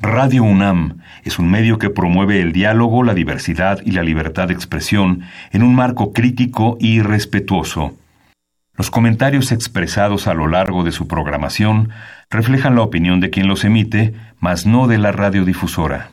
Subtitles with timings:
[0.00, 4.54] Radio UNAM es un medio que promueve el diálogo, la diversidad y la libertad de
[4.54, 7.96] expresión en un marco crítico y respetuoso.
[8.76, 11.88] Los comentarios expresados a lo largo de su programación
[12.30, 16.10] reflejan la opinión de quien los emite, mas no de la radiodifusora.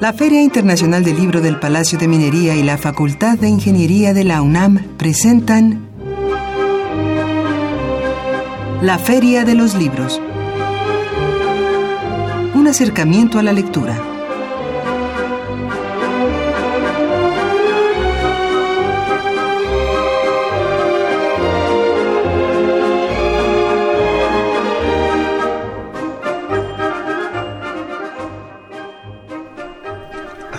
[0.00, 4.24] La Feria Internacional del Libro del Palacio de Minería y la Facultad de Ingeniería de
[4.24, 5.89] la UNAM presentan
[8.82, 10.18] La Feria de los Libros.
[12.54, 14.09] Un acercamiento a la lectura.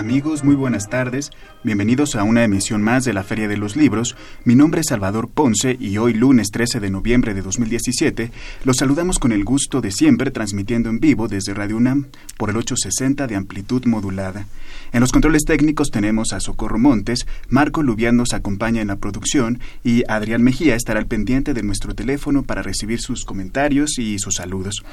[0.01, 1.29] Amigos, muy buenas tardes.
[1.63, 4.15] Bienvenidos a una emisión más de la Feria de los Libros.
[4.45, 8.31] Mi nombre es Salvador Ponce y hoy lunes 13 de noviembre de 2017
[8.65, 12.07] los saludamos con el gusto de siempre transmitiendo en vivo desde Radio UNAM
[12.37, 14.47] por el 860 de amplitud modulada.
[14.91, 19.59] En los controles técnicos tenemos a Socorro Montes, Marco Lubián nos acompaña en la producción
[19.83, 24.37] y Adrián Mejía estará al pendiente de nuestro teléfono para recibir sus comentarios y sus
[24.37, 24.83] saludos.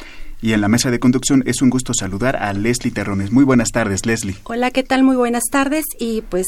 [0.40, 3.32] Y en la mesa de conducción es un gusto saludar a Leslie Terrones.
[3.32, 4.36] Muy buenas tardes, Leslie.
[4.44, 5.02] Hola, ¿qué tal?
[5.02, 6.46] Muy buenas tardes y pues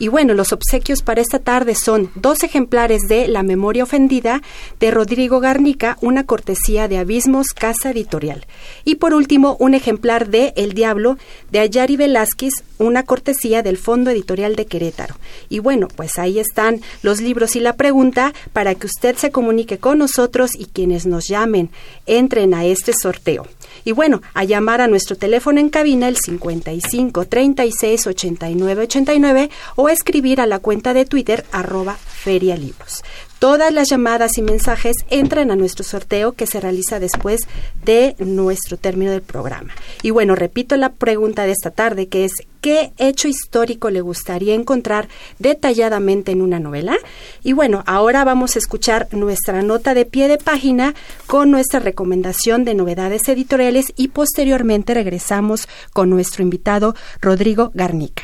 [0.02, 4.42] Y bueno, los obsequios para esta tarde son dos ejemplares de La Memoria Ofendida
[4.80, 8.44] de Rodrigo Garnica, una cortesía de Abismos Casa Editorial.
[8.84, 11.18] Y por último, un ejemplar de El Diablo
[11.52, 15.14] de Ayari Velázquez, una cortesía del Fondo Editorial de Querétaro.
[15.48, 19.78] Y bueno, pues ahí están los libros y la pregunta para que usted se comunique
[19.78, 21.70] con nosotros y quienes nos llamen
[22.06, 23.46] entren a este sorteo.
[23.84, 29.88] Y bueno, a llamar a nuestro teléfono en cabina el 55 36 89 89 o
[29.88, 33.02] escribir a la cuenta de Twitter arroba ferialibros.
[33.42, 37.40] Todas las llamadas y mensajes entran a nuestro sorteo que se realiza después
[37.84, 39.72] de nuestro término del programa.
[40.00, 44.54] Y bueno, repito la pregunta de esta tarde, que es ¿qué hecho histórico le gustaría
[44.54, 45.08] encontrar
[45.40, 46.96] detalladamente en una novela?
[47.42, 50.94] Y bueno, ahora vamos a escuchar nuestra nota de pie de página
[51.26, 58.22] con nuestra recomendación de novedades editoriales y posteriormente regresamos con nuestro invitado Rodrigo Garnica.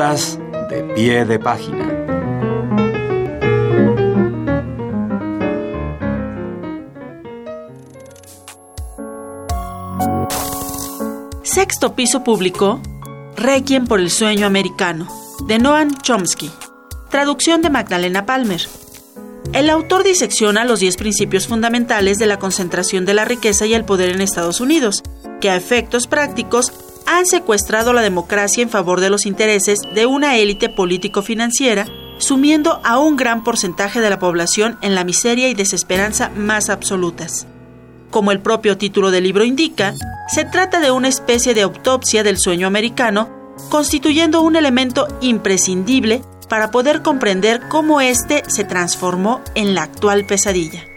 [0.00, 1.84] De pie de página.
[11.42, 12.80] Sexto piso publicó
[13.36, 15.06] Requiem por el sueño americano,
[15.46, 16.50] de Noam Chomsky.
[17.10, 18.62] Traducción de Magdalena Palmer.
[19.52, 23.84] El autor disecciona los 10 principios fundamentales de la concentración de la riqueza y el
[23.84, 25.02] poder en Estados Unidos,
[25.42, 26.72] que a efectos prácticos
[27.20, 31.86] han secuestrado la democracia en favor de los intereses de una élite político-financiera
[32.16, 37.46] sumiendo a un gran porcentaje de la población en la miseria y desesperanza más absolutas.
[38.10, 39.94] Como el propio título del libro indica,
[40.28, 43.28] se trata de una especie de autopsia del sueño americano,
[43.68, 50.89] constituyendo un elemento imprescindible para poder comprender cómo éste se transformó en la actual pesadilla.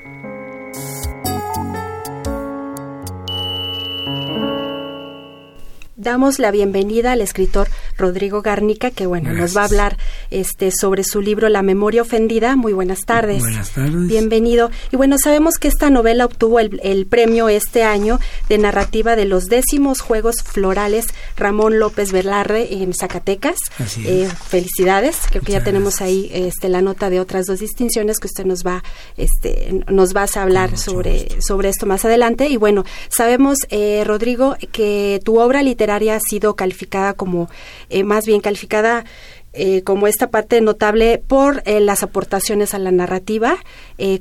[6.03, 9.97] Damos la bienvenida al escritor Rodrigo Garnica, que bueno, nos va a hablar
[10.31, 12.55] este sobre su libro La memoria ofendida.
[12.55, 13.39] Muy buenas tardes.
[13.39, 14.07] Buenas tardes.
[14.07, 14.71] Bienvenido.
[14.91, 19.45] Y bueno, sabemos que esta novela obtuvo el, premio este año de narrativa de los
[19.45, 23.57] décimos Juegos Florales Ramón López Velarde en Zacatecas.
[23.77, 25.17] Así eh, felicidades.
[25.29, 28.63] Creo que ya tenemos ahí este la nota de otras dos distinciones que usted nos
[28.63, 28.83] va
[29.17, 32.47] este nos vas a hablar sobre sobre esto más adelante.
[32.47, 37.49] Y bueno, sabemos eh, Rodrigo que tu obra literaria ha sido calificada como
[37.89, 39.05] eh, más bien calificada
[39.53, 43.57] eh, como esta parte notable por eh, las aportaciones a la narrativa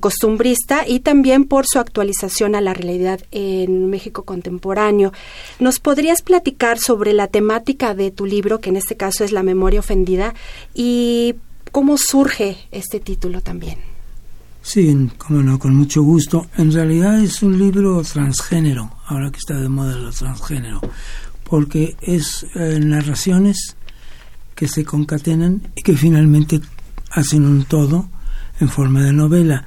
[0.00, 5.12] costumbrista y también por su actualización a la realidad en México contemporáneo.
[5.58, 9.42] ¿Nos podrías platicar sobre la temática de tu libro, que en este caso es La
[9.42, 10.34] memoria ofendida,
[10.72, 11.34] y
[11.72, 13.78] cómo surge este título también?
[14.62, 16.46] Sí, como no, con mucho gusto.
[16.56, 20.80] En realidad es un libro transgénero, ahora que está de moda lo transgénero
[21.52, 23.76] porque es eh, narraciones
[24.54, 26.60] que se concatenan y que finalmente
[27.10, 28.08] hacen un todo
[28.60, 29.66] en forma de novela.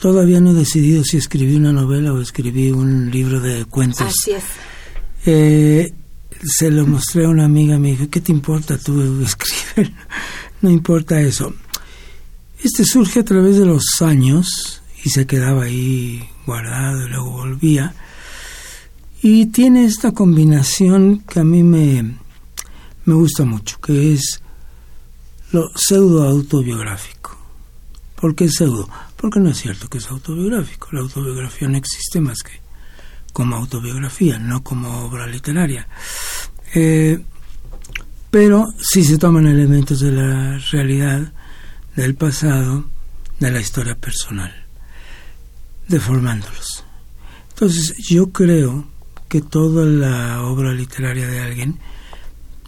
[0.00, 4.02] Todavía no he decidido si escribí una novela o escribí un libro de cuentos.
[4.02, 4.44] Así es.
[5.26, 5.92] Eh,
[6.44, 9.94] se lo mostré a una amiga, me dijo, ¿qué te importa tú escribir?
[10.62, 11.54] no importa eso.
[12.62, 17.94] Este surge a través de los años y se quedaba ahí guardado y luego volvía
[19.22, 22.16] y tiene esta combinación que a mí me,
[23.08, 24.42] me gusta mucho, que es
[25.52, 27.38] lo pseudo autobiográfico.
[28.20, 28.86] ¿Por qué pseudo?
[29.16, 30.88] Porque no es cierto que es autobiográfico.
[30.92, 32.60] La autobiografía no existe más que
[33.32, 35.88] como autobiografía, no como obra literaria.
[36.74, 37.18] Eh,
[38.30, 41.32] pero sí se toman elementos de la realidad,
[41.96, 42.90] del pasado,
[43.40, 44.52] de la historia personal,
[45.88, 46.84] deformándolos.
[47.48, 48.86] Entonces yo creo
[49.30, 51.78] que toda la obra literaria de alguien,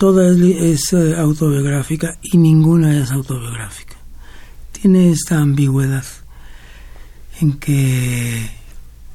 [0.00, 3.97] toda es, eh, autobiográfica y ninguna es autobiográfica.
[4.73, 6.06] Tiene esta ambigüedad
[7.38, 8.50] en que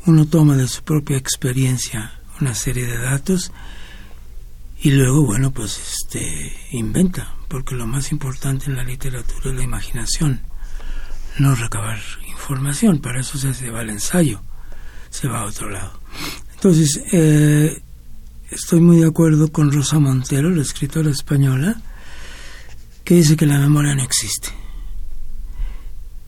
[0.06, 3.52] uno toma de su propia experiencia una serie de datos
[4.80, 9.64] y luego, bueno, pues este inventa, porque lo más importante en la literatura es la
[9.64, 10.42] imaginación,
[11.40, 11.98] no recabar
[12.28, 14.40] información, para eso se va al ensayo,
[15.10, 16.00] se va a otro lado.
[16.54, 17.82] Entonces, eh,
[18.56, 21.82] estoy muy de acuerdo con Rosa Montero, la escritora española,
[23.04, 24.50] que dice que la memoria no existe.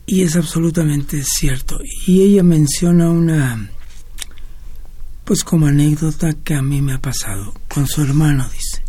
[0.04, 1.80] Y es absolutamente cierto.
[2.06, 3.70] Y ella menciona una,
[5.24, 8.84] pues como anécdota que a mí me ha pasado, con su hermano, dice.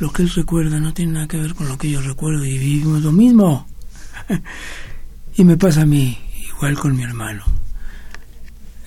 [0.00, 2.58] Lo que él recuerda no tiene nada que ver con lo que yo recuerdo y
[2.58, 3.66] vivimos lo mismo.
[5.36, 6.18] y me pasa a mí,
[6.48, 7.55] igual con mi hermano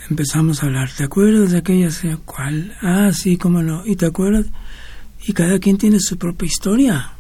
[0.10, 1.90] empezamos a hablar, ¿te acuerdas de aquella?
[2.26, 2.76] ¿Cuál?
[2.82, 3.86] Ah, sí, cómo no.
[3.86, 4.48] ¿Y te acuerdas?
[5.26, 7.14] Y cada quien tiene su propia historia.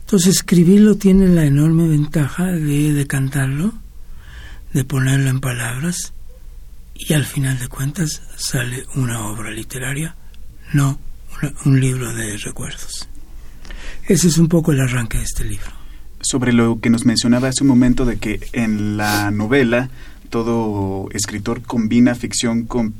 [0.00, 3.72] Entonces escribirlo tiene la enorme ventaja de, de cantarlo,
[4.72, 6.12] de ponerlo en palabras,
[6.94, 10.14] y al final de cuentas sale una obra literaria,
[10.72, 10.98] no
[11.64, 13.08] un libro de recuerdos.
[14.06, 15.66] Ese es un poco el arranque de este libro.
[16.20, 19.90] Sobre lo que nos mencionaba hace un momento de que en la novela
[20.26, 22.94] todo escritor combina ficción con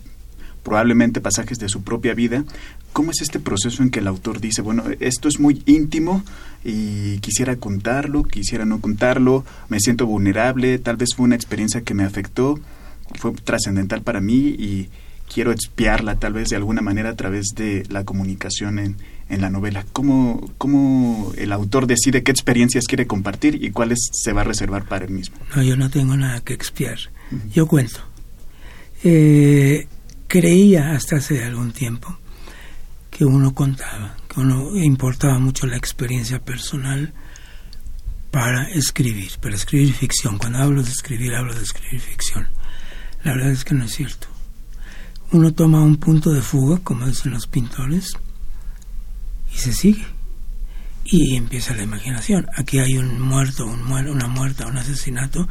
[0.63, 2.45] probablemente pasajes de su propia vida.
[2.93, 6.25] ¿Cómo es este proceso en que el autor dice, bueno, esto es muy íntimo
[6.65, 11.95] y quisiera contarlo, quisiera no contarlo, me siento vulnerable, tal vez fue una experiencia que
[11.95, 12.59] me afectó,
[13.15, 14.89] fue trascendental para mí y
[15.33, 18.97] quiero expiarla tal vez de alguna manera a través de la comunicación en,
[19.29, 19.85] en la novela.
[19.93, 24.85] ¿Cómo, ¿Cómo el autor decide qué experiencias quiere compartir y cuáles se va a reservar
[24.85, 25.37] para él mismo?
[25.55, 26.99] No, yo no tengo nada que expiar.
[27.53, 28.01] Yo cuento.
[29.03, 29.87] Eh,
[30.27, 32.17] creía hasta hace algún tiempo
[33.11, 37.13] que uno contaba, que uno importaba mucho la experiencia personal
[38.31, 40.39] para escribir, para escribir ficción.
[40.39, 42.49] Cuando hablo de escribir, hablo de escribir ficción.
[43.25, 44.29] La verdad es que no es cierto.
[45.33, 48.13] Uno toma un punto de fuga, como dicen los pintores,
[49.53, 50.05] y se sigue.
[51.05, 52.47] Y empieza la imaginación.
[52.57, 55.49] Aquí hay un muerto, un una muerta, un asesinato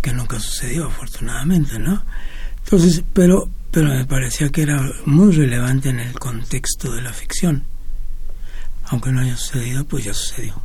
[0.00, 2.04] que nunca sucedió, afortunadamente, ¿no?
[2.64, 7.64] Entonces, pero, pero me parecía que era muy relevante en el contexto de la ficción.
[8.84, 10.62] Aunque no haya sucedido, pues ya sucedió.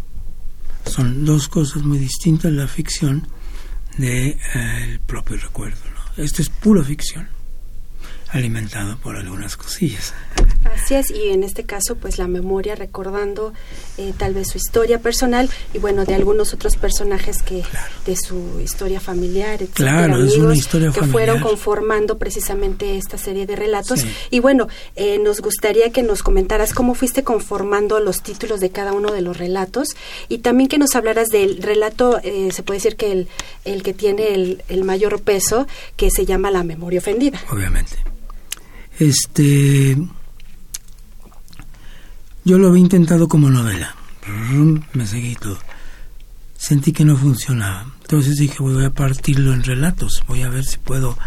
[0.86, 3.28] Son dos cosas muy distintas, la ficción
[3.98, 5.80] del de, eh, propio recuerdo.
[5.90, 6.24] ¿no?
[6.24, 7.28] Esto es pura ficción
[8.34, 10.14] alimentado por algunas cosillas.
[10.66, 13.54] Así es, y en este caso, pues la memoria recordando
[13.98, 17.64] eh, tal vez su historia personal y bueno, de algunos otros personajes que
[18.06, 23.46] de su historia familiar, etcétera, claro, es una historia que fueron conformando precisamente esta serie
[23.46, 24.06] de relatos.
[24.32, 28.94] Y bueno, eh, nos gustaría que nos comentaras cómo fuiste conformando los títulos de cada
[28.94, 29.90] uno de los relatos
[30.28, 33.28] y también que nos hablaras del relato, eh, se puede decir que el,
[33.64, 37.40] el que tiene el, el mayor peso, que se llama La memoria ofendida.
[37.52, 37.98] Obviamente.
[39.00, 39.98] Este,
[42.46, 43.96] yo lo había intentado como novela.
[44.94, 45.58] Me seguí todo.
[46.56, 47.88] Sentí que no funcionaba.
[48.02, 50.24] Entonces dije, voy a partirlo en relatos.
[50.28, 51.18] Voy a ver si puedo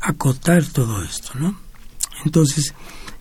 [0.00, 1.58] acotar todo esto, ¿no?
[2.24, 2.74] Entonces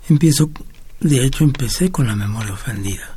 [0.10, 0.51] empiezo,
[1.00, 3.15] de hecho empecé con la memoria ofendida.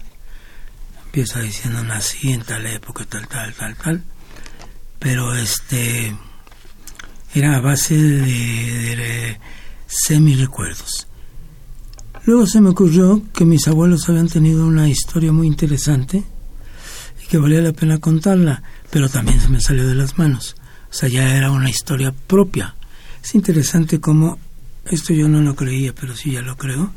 [1.06, 4.04] Empieza diciendo nací en tal época, tal, tal, tal, tal.
[4.98, 6.16] Pero este
[7.34, 9.38] era a base de
[9.86, 11.06] semi recuerdos.
[12.26, 16.24] Luego se me ocurrió que mis abuelos habían tenido una historia muy interesante
[17.22, 20.56] y que valía la pena contarla, pero también se me salió de las manos.
[20.90, 22.76] O sea, ya era una historia propia.
[23.22, 24.38] Es interesante cómo,
[24.86, 26.92] esto yo no lo creía, pero sí ya lo creo,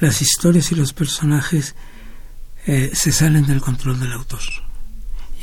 [0.00, 1.74] las historias y los personajes
[2.66, 4.40] eh, se salen del control del autor.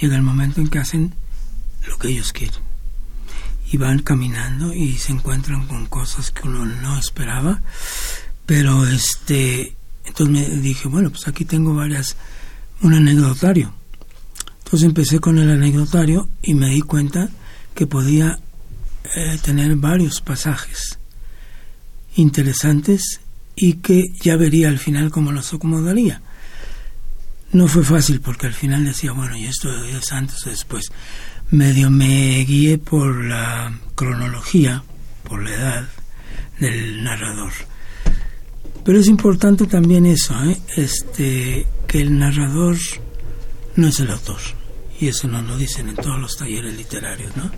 [0.02, 1.14] Llega el momento en que hacen
[1.88, 2.75] lo que ellos quieren
[3.78, 7.62] van caminando y se encuentran con cosas que uno no esperaba.
[8.46, 12.16] Pero este entonces me dije bueno pues aquí tengo varias
[12.82, 13.74] un anecdotario
[14.66, 17.30] entonces empecé con el anecdotario y me di cuenta
[17.76, 18.40] que podía
[19.16, 20.98] eh, tener varios pasajes
[22.16, 23.22] interesantes
[23.56, 26.22] y que ya vería al final cómo los acomodaría.
[27.52, 30.92] No fue fácil porque al final decía bueno y esto es antes o después
[31.52, 34.84] medio me guié por la cronología,
[35.24, 35.90] por la edad
[36.60, 37.52] del narrador.
[38.84, 40.60] Pero es importante también eso, ¿eh?
[40.76, 42.78] este, que el narrador
[43.76, 44.40] no es el autor.
[45.00, 47.52] Y eso nos lo dicen en todos los talleres literarios, ¿no?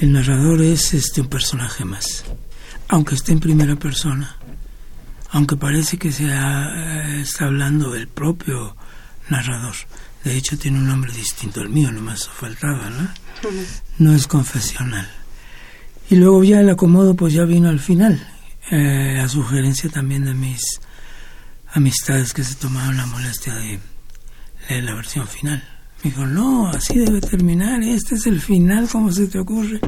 [0.00, 2.24] El narrador es este, un personaje más,
[2.86, 4.36] aunque esté en primera persona,
[5.30, 8.76] aunque parece que se eh, está hablando del propio
[9.28, 9.74] narrador.
[10.28, 13.08] De hecho, tiene un nombre distinto al mío, nomás faltaba, ¿no?
[13.96, 15.10] No es confesional.
[16.10, 18.28] Y luego ya el acomodo, pues ya vino al final,
[18.70, 20.60] eh, a sugerencia también de mis
[21.72, 23.80] amistades que se tomaron la molestia de
[24.68, 25.66] leer la versión final.
[26.04, 29.80] Me dijo, no, así debe terminar, este es el final, ¿cómo se te ocurre?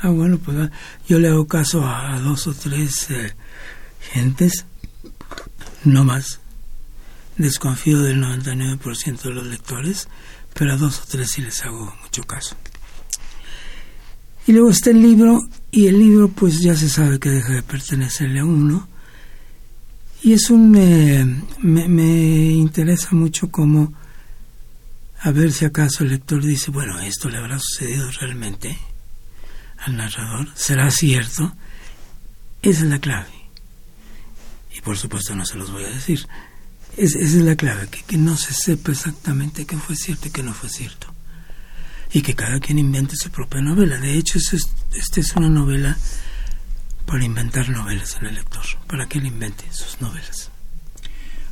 [0.00, 0.70] Ah, bueno, pues
[1.08, 3.34] yo le hago caso a, dos o tres eh,
[4.12, 4.64] gentes,
[5.82, 6.38] no más
[7.38, 10.08] desconfío del 99% de los lectores,
[10.54, 12.56] pero a dos o tres sí les hago mucho caso.
[14.46, 15.40] Y luego está el libro,
[15.70, 18.88] y el libro pues ya se sabe que deja de pertenecerle a uno,
[20.22, 20.74] y es un...
[20.76, 21.24] Eh,
[21.60, 23.92] me, me interesa mucho como
[25.20, 28.78] a ver si acaso el lector dice, bueno, esto le habrá sucedido realmente
[29.78, 31.52] al narrador, será cierto,
[32.62, 33.30] esa es la clave.
[34.76, 36.26] Y por supuesto no se los voy a decir,
[36.98, 40.52] esa es la clave, que, no se sepa exactamente qué fue cierto y qué no
[40.52, 41.06] fue cierto.
[42.12, 43.98] Y que cada quien invente su propia novela.
[43.98, 45.96] De hecho, esta es una novela
[47.06, 50.50] para inventar novelas en el lector, para que él invente sus novelas.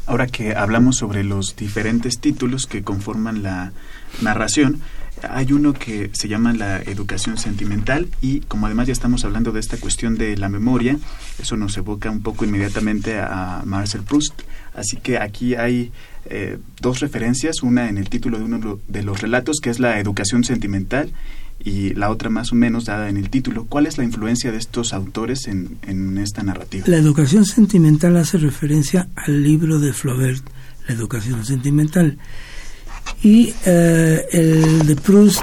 [0.07, 3.73] Ahora que hablamos sobre los diferentes títulos que conforman la
[4.21, 4.81] narración,
[5.23, 9.61] hay uno que se llama la educación sentimental y como además ya estamos hablando de
[9.61, 10.99] esta cuestión de la memoria,
[11.41, 14.43] eso nos evoca un poco inmediatamente a Marcel Proust.
[14.77, 15.91] Así que aquí hay
[16.27, 19.99] eh, dos referencias, una en el título de uno de los relatos, que es la
[19.99, 21.13] educación sentimental,
[21.59, 23.65] y la otra más o menos dada en el título.
[23.65, 26.85] ¿Cuál es la influencia de estos autores en, en esta narrativa?
[26.87, 30.45] La educación sentimental hace referencia al libro de Flaubert,
[30.87, 32.19] La educación sentimental.
[33.23, 35.41] Y eh, el de Proust,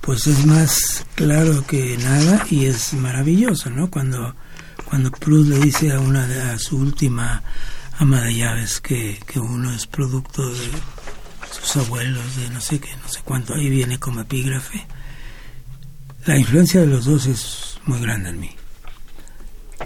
[0.00, 3.90] pues es más claro que nada y es maravilloso, ¿no?
[3.90, 4.36] Cuando,
[4.84, 7.42] cuando Proust le dice a, una de, a su última
[7.98, 10.70] ama de llaves que, que uno es producto de
[11.50, 14.86] sus abuelos, de no sé qué, no sé cuánto, ahí viene como epígrafe.
[16.26, 18.50] La influencia de los dos es muy grande en mí.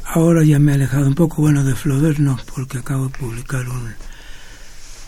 [0.04, 3.68] Ahora ya me he alejado un poco, bueno, de Flaubert no, porque acabo de publicar
[3.68, 3.94] un,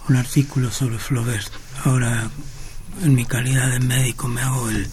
[0.08, 1.50] un artículo sobre Flaubert.
[1.84, 2.30] Ahora,
[3.02, 4.86] en mi calidad de médico, me hago el,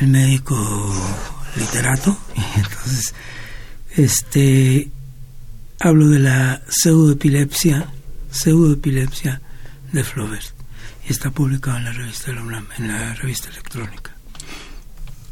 [0.00, 0.56] el médico
[1.56, 2.16] literato.
[2.36, 3.14] Y entonces,
[3.96, 4.90] este,
[5.82, 7.88] hablo de la pseudoepilepsia,
[8.30, 9.40] pseudoepilepsia
[9.92, 10.54] de Flaubert.
[11.08, 12.30] y está publicado en la revista
[12.78, 14.12] en la revista electrónica.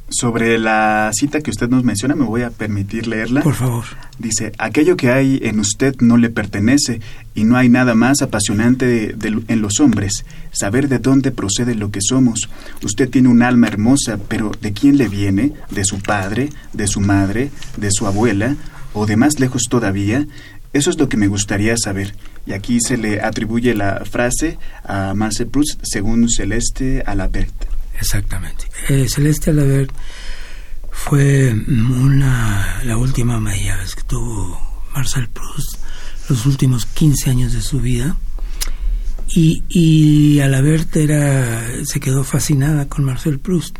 [0.08, 3.42] Sobre la cita que usted nos menciona, me voy a permitir leerla.
[3.42, 3.84] Por favor.
[4.18, 7.00] Dice, aquello que hay en usted no le pertenece
[7.32, 9.14] y no hay nada más apasionante
[9.46, 12.50] en los hombres, saber de dónde procede lo que somos.
[12.82, 15.52] Usted tiene un alma hermosa, pero ¿de quién le viene?
[15.70, 16.48] ¿De su padre?
[16.72, 17.52] ¿De su madre?
[17.76, 18.56] ¿De su abuela?
[18.92, 20.26] ¿O de más lejos todavía?
[20.72, 22.14] Eso es lo que me gustaría saber.
[22.46, 27.54] Y aquí se le atribuye la frase a Marcel Proust según Celeste Alabert.
[27.98, 28.66] Exactamente.
[28.88, 29.90] Eh, Celeste Alabert
[30.90, 34.60] fue una, la última vez que tuvo
[34.94, 35.76] Marcel Proust,
[36.28, 38.16] los últimos 15 años de su vida.
[39.28, 43.76] Y, y Alabert era, se quedó fascinada con Marcel Proust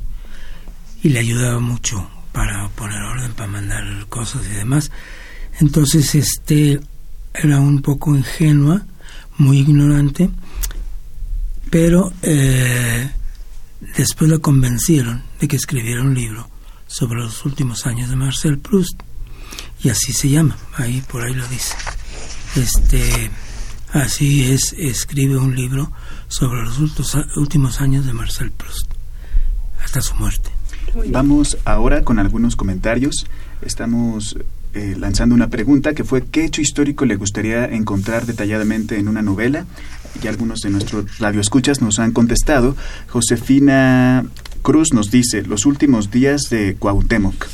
[1.03, 4.91] y le ayudaba mucho para poner orden, para mandar cosas y demás.
[5.61, 6.81] Entonces, este
[7.35, 8.83] era un poco ingenua,
[9.39, 10.31] muy ignorante,
[11.71, 13.11] pero eh,
[13.97, 16.51] Después la convencieron de que escribiera un libro
[16.87, 19.01] sobre los últimos años de Marcel Proust
[19.83, 21.75] y así se llama, ahí por ahí lo dice.
[22.57, 23.31] Este,
[23.93, 25.93] así es, escribe un libro
[26.29, 26.79] sobre los
[27.37, 28.93] últimos años de Marcel Proust
[29.83, 30.51] hasta su muerte.
[31.09, 33.27] Vamos ahora con algunos comentarios.
[33.63, 34.37] Estamos
[34.75, 39.23] eh, lanzando una pregunta que fue ¿qué hecho histórico le gustaría encontrar detalladamente en una
[39.23, 39.67] novela?
[40.23, 42.77] Y algunos de nuestros radioescuchas nos han contestado.
[43.09, 44.25] Josefina
[44.63, 47.47] Cruz nos dice los últimos días de Cuauhtémoc.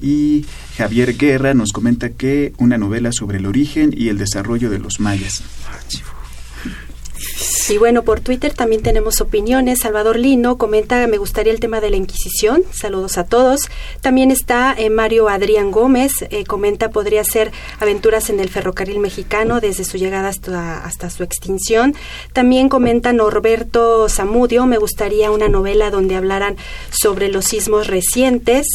[0.00, 0.44] Y
[0.76, 5.00] Javier Guerra nos comenta que una novela sobre el origen y el desarrollo de los
[5.00, 5.42] mayas.
[7.68, 9.80] Y bueno, por Twitter también tenemos opiniones.
[9.80, 12.62] Salvador Lino comenta, me gustaría el tema de la Inquisición.
[12.70, 13.62] Saludos a todos.
[14.00, 19.60] También está eh, Mario Adrián Gómez, eh, comenta, podría ser aventuras en el ferrocarril mexicano
[19.60, 21.96] desde su llegada hasta, hasta su extinción.
[22.32, 26.56] También comenta Norberto Zamudio, me gustaría una novela donde hablaran
[26.90, 28.66] sobre los sismos recientes.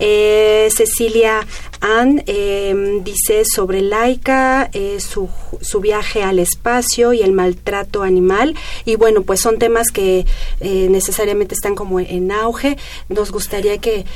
[0.00, 1.46] Eh, Cecilia
[1.82, 5.28] Ann em, dice sobre Laika, eh, su,
[5.60, 8.54] su, viaje al espacio y el maltrato animal.
[8.84, 10.24] Y bueno, pues son temas que
[10.60, 12.78] eh, necesariamente están como en auge.
[13.08, 14.06] Nos gustaría que,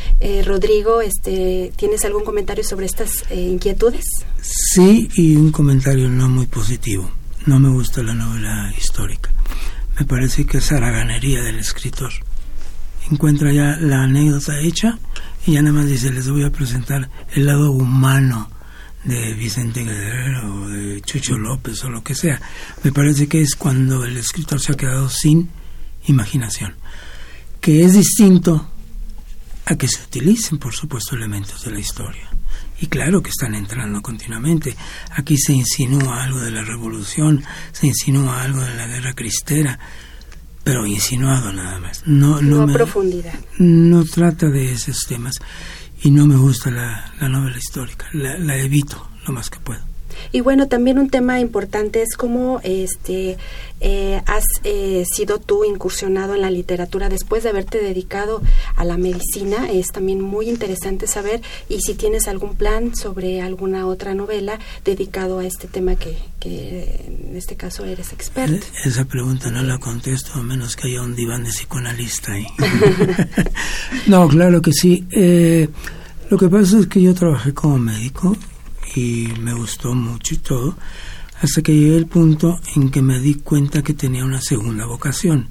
[0.45, 4.05] Rodrigo, este, ¿tienes algún comentario sobre estas inquietudes?
[4.41, 7.11] Sí, y un comentario no muy positivo.
[7.47, 9.31] No me gusta la novela histórica.
[9.99, 12.13] Me parece que es haraganería del escritor.
[13.11, 14.99] Encuentra ya la anécdota hecha
[15.47, 18.51] y ya nada más dice, les voy a presentar el lado humano
[19.05, 22.41] de Vicente Guerrero o de Chucho López o lo que sea.
[22.83, 25.49] Me parece que es cuando el escritor se ha quedado sin
[26.07, 26.75] imaginación,
[27.61, 28.69] que es distinto
[29.67, 32.29] a que se utilicen, por supuesto, elementos de la historia.
[32.81, 34.77] Y claro que están entrando continuamente.
[35.13, 39.79] Aquí se insinúa algo de la revolución, se insinúa algo de la guerra cristera,
[40.67, 42.03] pero insinuado nada más.
[42.07, 43.39] No, no, profundidad.
[43.61, 45.37] No trata de esos temas
[46.03, 48.09] y no me gusta la, novela histórica.
[48.13, 49.96] la evito lo más que puedo.
[50.33, 53.37] Y bueno, también un tema importante es cómo este,
[53.81, 58.43] eh, has eh, sido tú incursionado en la literatura después de haberte dedicado
[58.75, 59.71] a la medicina.
[59.71, 65.41] Es también muy interesante saber y si tienes algún plan sobre alguna otra novela dedicado
[65.41, 68.67] a este tema que, que en este caso eres experto.
[68.67, 72.47] Eh, esa pregunta no la contesto a menos que haya un diván de psicoanalista ahí.
[74.07, 75.05] no, claro que sí.
[76.31, 78.35] lo que pasa es que yo trabajé como médico
[78.97, 80.77] y me gustó mucho y todo,
[81.41, 85.51] hasta que llegué al punto en que me di cuenta que tenía una segunda vocación.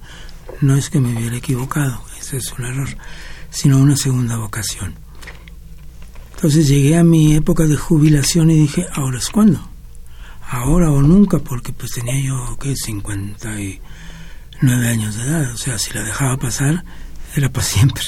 [0.62, 2.89] No es que me hubiera equivocado, ese es un error,
[3.51, 4.95] sino una segunda vocación.
[6.36, 9.69] Entonces llegué a mi época de jubilación y dije, ¿ahora es cuándo?
[10.49, 12.75] Ahora o nunca, porque pues tenía yo, ¿qué?
[12.75, 16.84] 59 años de edad, o sea, si la dejaba pasar,
[17.36, 18.03] era para siempre.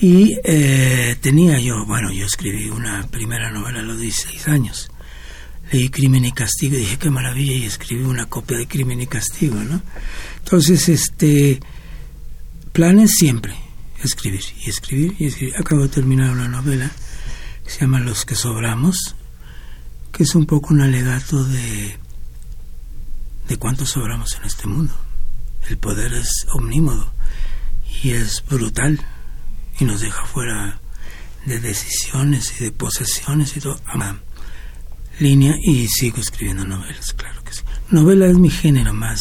[0.00, 4.90] Y eh, tenía yo, bueno, yo escribí una primera novela a los 16 años.
[5.70, 9.06] Leí Crimen y Castigo y dije, qué maravilla, y escribí una copia de Crimen y
[9.06, 9.80] Castigo, ¿no?
[10.38, 11.60] Entonces, este,
[12.72, 13.54] planes siempre,
[14.02, 15.54] escribir y escribir y escribir.
[15.56, 16.90] Acabo de terminar una novela
[17.64, 19.14] que se llama Los que sobramos,
[20.12, 21.96] que es un poco un alegato de,
[23.48, 24.94] de cuánto sobramos en este mundo.
[25.68, 27.10] El poder es omnímodo
[28.02, 29.00] y es brutal
[29.78, 30.80] y nos deja fuera
[31.46, 33.80] de decisiones y de posesiones y todo.
[35.20, 37.62] Línea y sigo escribiendo novelas, claro que sí.
[37.90, 39.20] Novela es mi género más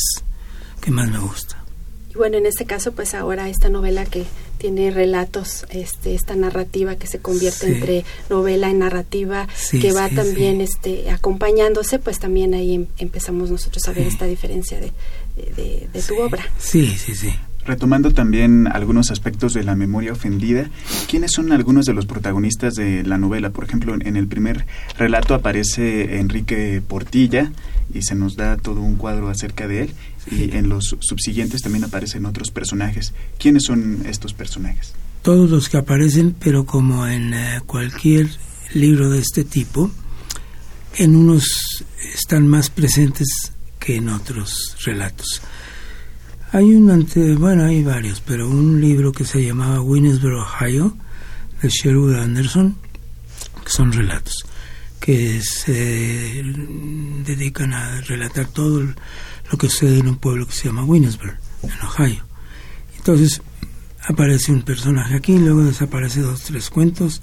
[0.81, 1.63] que más me gusta.
[2.09, 4.25] Y bueno, en este caso, pues ahora esta novela que
[4.57, 10.61] tiene relatos, este, esta narrativa que se convierte entre novela y narrativa, que va también
[10.61, 14.91] este, acompañándose, pues también ahí em, empezamos nosotros a ver esta diferencia de,
[15.35, 16.45] de, tu obra.
[16.59, 17.33] Sí, sí, sí.
[17.65, 20.69] Retomando también algunos aspectos de la memoria ofendida,
[21.09, 23.51] ¿quiénes son algunos de los protagonistas de la novela?
[23.51, 24.65] Por ejemplo, en el primer
[24.97, 27.51] relato aparece Enrique Portilla
[27.93, 29.93] y se nos da todo un cuadro acerca de él
[30.29, 33.13] y en los subsiguientes también aparecen otros personajes.
[33.37, 34.93] ¿Quiénes son estos personajes?
[35.21, 38.27] Todos los que aparecen, pero como en eh, cualquier
[38.73, 39.89] libro de este tipo,
[40.97, 45.41] en unos están más presentes que en otros relatos.
[46.53, 50.95] Hay un ante, bueno, hay varios, pero un libro que se llamaba Winnesboro, Ohio,
[51.61, 52.77] de Sherwood Anderson,
[53.63, 54.45] que son relatos
[55.03, 56.41] que se
[57.25, 61.71] dedican a relatar todo lo que sucede en un pueblo que se llama Winnesboro, en
[61.85, 62.23] Ohio.
[62.95, 63.41] Entonces
[64.07, 67.21] aparece un personaje aquí, luego desaparece dos, tres cuentos,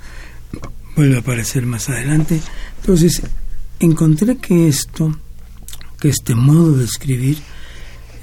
[0.95, 2.43] vuelve a aparecer más adelante.
[2.81, 3.23] Entonces
[3.79, 5.19] encontré que esto,
[5.99, 7.39] que este modo de escribir,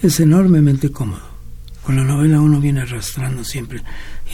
[0.01, 1.27] es enormemente cómodo.
[1.83, 3.81] Con la novela uno viene arrastrando siempre,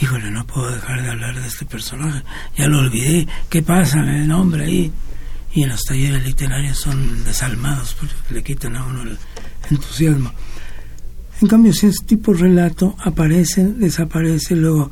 [0.00, 2.22] híjole, no puedo dejar de hablar de este personaje,
[2.56, 4.00] ya lo olvidé, ¿qué pasa?
[4.00, 4.92] El nombre ahí.
[5.52, 9.16] Y en los talleres literarios son desalmados porque le quitan a uno el
[9.70, 10.32] entusiasmo.
[11.40, 14.90] En cambio, si es tipo relato, aparece, desaparece, luego,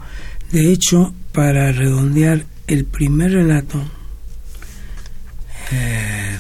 [0.52, 3.82] de hecho, para redondear el primer relato,
[5.72, 6.38] eh,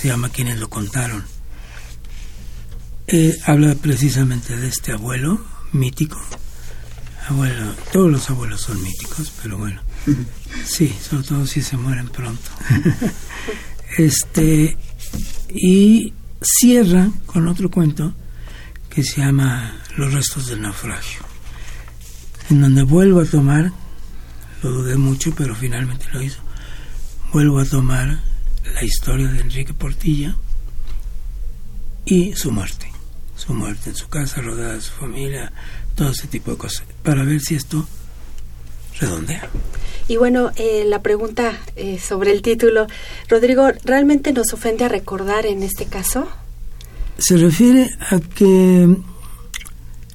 [0.00, 1.24] se llama Quienes lo contaron,
[3.12, 6.20] eh, habla precisamente de este abuelo mítico.
[7.28, 9.80] Abuelo, todos los abuelos son míticos, pero bueno,
[10.64, 12.50] sí, sobre todo si se mueren pronto.
[13.98, 14.76] este
[15.48, 18.14] y cierra con otro cuento
[18.88, 21.22] que se llama Los restos del naufragio,
[22.48, 23.72] en donde vuelvo a tomar,
[24.62, 26.40] lo dudé mucho, pero finalmente lo hizo,
[27.32, 28.20] vuelvo a tomar
[28.72, 30.36] la historia de Enrique Portilla
[32.04, 32.89] y su muerte
[33.40, 35.50] su muerte en su casa, rodeada de su familia,
[35.94, 37.86] todo ese tipo de cosas, para ver si esto
[39.00, 39.48] redondea.
[40.08, 42.86] Y bueno, eh, la pregunta eh, sobre el título,
[43.28, 46.28] Rodrigo, ¿realmente nos ofende a recordar en este caso?
[47.16, 48.94] Se refiere a que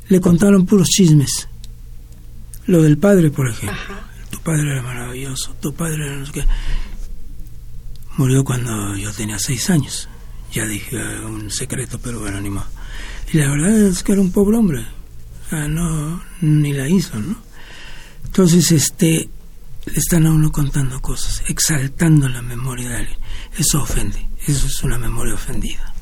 [0.08, 1.48] le contaron puros chismes.
[2.68, 3.96] Lo del padre, por ejemplo.
[4.30, 6.44] Tu padre era maravilloso, tu padre era no sé qué.
[8.18, 10.10] Murió cuando yo tenía seis años.
[10.52, 12.66] Ya dije un secreto, pero bueno, ni más.
[13.36, 14.86] Y la verdad es que era un pobre hombre.
[15.50, 17.36] Sea, no, ni la hizo, ¿no?
[18.24, 19.30] Entonces, este,
[19.88, 23.18] le están a uno contando cosas, exaltando la memoria de alguien.
[23.58, 25.94] Eso ofende, eso es una memoria ofendida.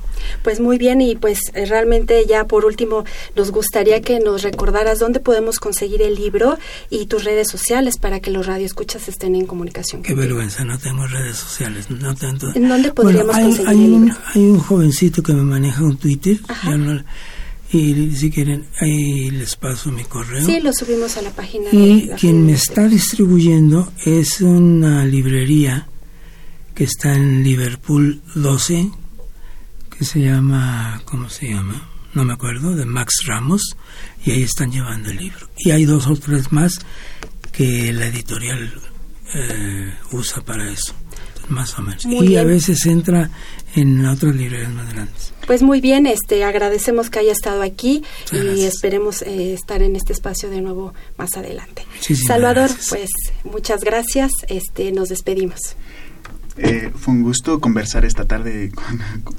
[0.42, 3.06] Pues muy bien y pues eh, realmente ya por último
[3.36, 6.58] nos gustaría que nos recordaras dónde podemos conseguir el libro
[6.90, 10.04] y tus redes sociales para que los radioescuchas estén en comunicación.
[10.04, 11.90] Qué vergüenza, no tengo redes sociales.
[11.90, 12.48] No tengo...
[12.56, 14.22] ¿En dónde podríamos hay, conseguir hay el un, libro?
[14.34, 16.38] Hay un jovencito que me maneja un Twitter.
[17.72, 20.46] y si quieren, ahí les paso mi correo.
[20.46, 21.70] Sí, lo subimos a la página.
[21.72, 25.88] Y quien me está distribuyendo es una librería
[26.76, 28.90] que está en Liverpool 12,
[29.98, 31.90] que se llama, ¿cómo se llama?
[32.14, 33.76] No me acuerdo, de Max Ramos,
[34.26, 35.50] y ahí están llevando el libro.
[35.58, 36.80] Y hay dos o tres más
[37.52, 38.74] que la editorial
[39.34, 40.94] eh, usa para eso,
[41.50, 42.06] más o menos.
[42.06, 43.30] y a veces entra
[43.76, 45.34] en otras librerías más grandes.
[45.48, 50.14] Pues muy bien, este agradecemos que haya estado aquí y esperemos eh, estar en este
[50.14, 51.86] espacio de nuevo más adelante.
[52.28, 53.10] Salvador, pues
[53.44, 55.76] muchas gracias, este nos despedimos.
[56.58, 58.72] Eh, fue un gusto conversar esta tarde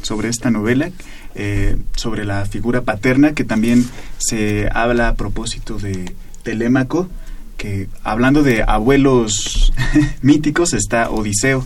[0.03, 0.91] sobre esta novela,
[1.35, 3.85] eh, sobre la figura paterna, que también
[4.19, 7.09] se habla a propósito de Telémaco,
[7.57, 9.73] que hablando de abuelos
[10.23, 11.65] míticos está Odiseo.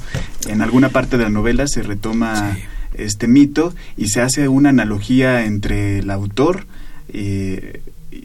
[0.48, 2.58] En alguna parte de la novela se retoma
[2.94, 6.66] este mito y se hace una analogía entre el autor,
[7.08, 7.80] eh,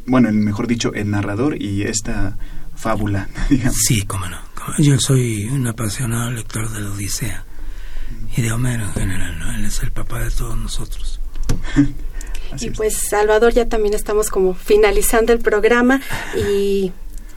[0.07, 2.35] bueno, mejor dicho, el narrador y esta
[2.75, 3.29] fábula.
[3.49, 3.77] Digamos.
[3.77, 4.37] Sí, cómo no.
[4.77, 7.45] Yo soy un apasionado lector de la Odisea
[8.35, 9.55] y de Homero en general, ¿no?
[9.55, 11.19] Él es el papá de todos nosotros.
[12.59, 16.01] y pues Salvador, ya también estamos como finalizando el programa
[16.35, 16.91] y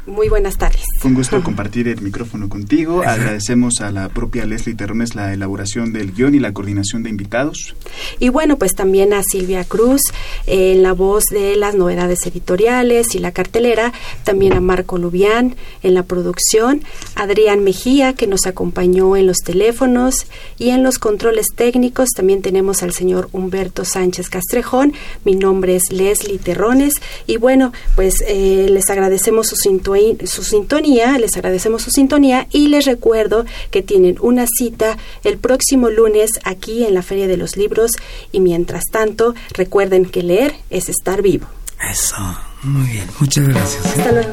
[0.06, 0.82] muy buenas tardes.
[1.00, 3.02] Fue un gusto compartir el micrófono contigo.
[3.02, 7.74] Agradecemos a la propia Leslie Terrones la elaboración del guion y la coordinación de invitados.
[8.18, 10.00] Y bueno, pues también a Silvia Cruz
[10.46, 13.92] en la voz de las novedades editoriales y la cartelera,
[14.24, 16.82] también a Marco Lubián en la producción,
[17.14, 20.26] Adrián Mejía que nos acompañó en los teléfonos
[20.58, 22.10] y en los controles técnicos.
[22.10, 24.92] También tenemos al señor Humberto Sánchez Castrejón.
[25.24, 26.94] Mi nombre es Leslie Terrones
[27.26, 29.56] y bueno, pues eh, les agradecemos su,
[30.24, 35.90] su sintonía les agradecemos su sintonía y les recuerdo que tienen una cita el próximo
[35.90, 37.92] lunes aquí en la Feria de los Libros
[38.32, 41.46] y mientras tanto recuerden que leer es estar vivo.
[41.90, 42.16] Eso,
[42.62, 43.86] muy bien, muchas gracias.
[43.86, 44.32] Hasta luego.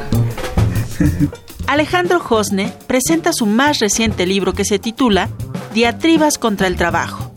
[1.67, 5.30] Alejandro Josne presenta su más reciente libro que se titula
[5.73, 7.32] Diatribas contra el Trabajo.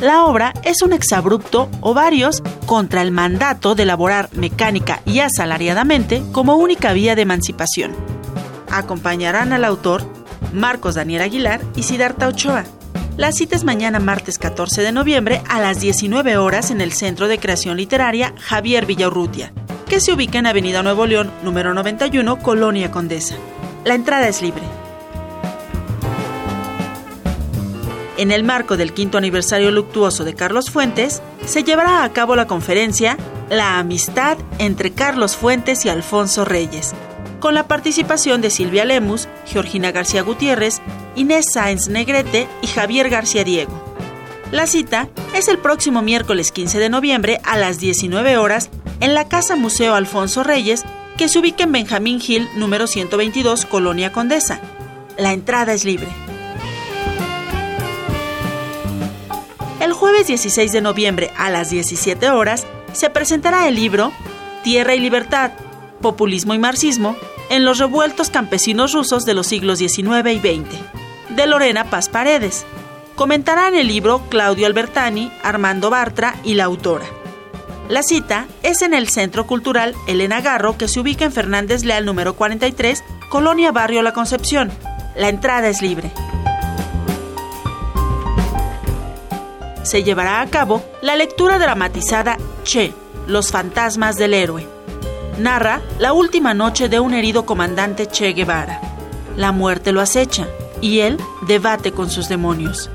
[0.00, 6.22] La obra es un exabrupto o varios contra el mandato de elaborar mecánica y asalariadamente
[6.32, 7.94] como única vía de emancipación.
[8.70, 10.02] Acompañarán al autor
[10.54, 12.64] Marcos Daniel Aguilar y Siddhartha Ochoa.
[13.18, 17.28] La cita es mañana martes 14 de noviembre a las 19 horas en el Centro
[17.28, 19.52] de Creación Literaria Javier Villaurrutia,
[19.86, 23.34] que se ubica en Avenida Nuevo León, número 91, Colonia Condesa.
[23.84, 24.79] La entrada es libre.
[28.20, 32.46] En el marco del quinto aniversario luctuoso de Carlos Fuentes, se llevará a cabo la
[32.46, 33.16] conferencia
[33.48, 36.92] La amistad entre Carlos Fuentes y Alfonso Reyes,
[37.40, 40.82] con la participación de Silvia Lemus, Georgina García Gutiérrez,
[41.16, 43.72] Inés Sáenz Negrete y Javier García Diego.
[44.52, 48.68] La cita es el próximo miércoles 15 de noviembre a las 19 horas
[49.00, 50.84] en la Casa Museo Alfonso Reyes,
[51.16, 54.60] que se ubica en Benjamín Hill, número 122, Colonia Condesa.
[55.16, 56.08] La entrada es libre.
[59.80, 64.12] El jueves 16 de noviembre a las 17 horas se presentará el libro
[64.62, 65.52] Tierra y Libertad,
[66.02, 67.16] Populismo y Marxismo
[67.48, 72.66] en los revueltos campesinos rusos de los siglos XIX y XX, de Lorena Paz Paredes.
[73.16, 77.06] Comentarán el libro Claudio Albertani, Armando Bartra y la autora.
[77.88, 82.04] La cita es en el Centro Cultural Elena Garro, que se ubica en Fernández Leal
[82.04, 84.70] número 43, Colonia Barrio La Concepción.
[85.16, 86.12] La entrada es libre.
[89.90, 92.94] Se llevará a cabo la lectura dramatizada Che,
[93.26, 94.64] los fantasmas del héroe.
[95.38, 98.80] Narra la última noche de un herido comandante Che Guevara.
[99.36, 100.46] La muerte lo acecha
[100.80, 102.88] y él debate con sus demonios.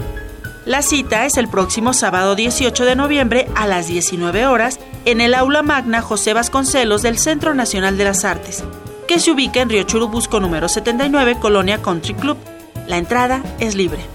[0.66, 5.34] La cita es el próximo sábado 18 de noviembre a las 19 horas en el
[5.34, 8.64] aula magna José Vasconcelos del Centro Nacional de las Artes,
[9.06, 12.38] que se ubica en Río Churubusco número 79, Colonia Country Club.
[12.88, 14.15] La entrada es libre.